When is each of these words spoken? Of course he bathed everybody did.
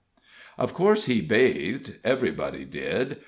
Of 0.57 0.73
course 0.73 1.05
he 1.05 1.21
bathed 1.21 1.97
everybody 2.03 2.65
did. 2.65 3.19